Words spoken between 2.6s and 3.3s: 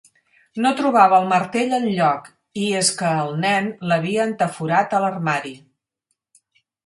i és que el